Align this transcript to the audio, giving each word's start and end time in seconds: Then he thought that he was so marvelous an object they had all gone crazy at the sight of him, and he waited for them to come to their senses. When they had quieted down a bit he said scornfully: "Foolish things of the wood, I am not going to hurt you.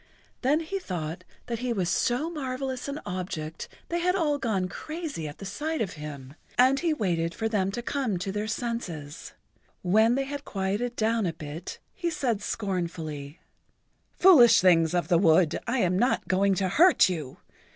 Then 0.41 0.61
he 0.61 0.79
thought 0.79 1.23
that 1.45 1.59
he 1.59 1.71
was 1.71 1.87
so 1.87 2.27
marvelous 2.31 2.87
an 2.87 2.99
object 3.05 3.67
they 3.89 3.99
had 3.99 4.15
all 4.15 4.39
gone 4.39 4.67
crazy 4.67 5.27
at 5.27 5.37
the 5.37 5.45
sight 5.45 5.79
of 5.79 5.93
him, 5.93 6.33
and 6.57 6.79
he 6.79 6.91
waited 6.91 7.35
for 7.35 7.47
them 7.47 7.69
to 7.71 7.83
come 7.83 8.17
to 8.17 8.31
their 8.31 8.47
senses. 8.47 9.33
When 9.83 10.15
they 10.15 10.23
had 10.25 10.43
quieted 10.43 10.95
down 10.95 11.27
a 11.27 11.33
bit 11.33 11.77
he 11.93 12.09
said 12.09 12.41
scornfully: 12.41 13.41
"Foolish 14.17 14.59
things 14.59 14.95
of 14.95 15.07
the 15.07 15.19
wood, 15.19 15.59
I 15.67 15.77
am 15.81 15.99
not 15.99 16.27
going 16.27 16.55
to 16.55 16.67
hurt 16.69 17.07
you. 17.07 17.37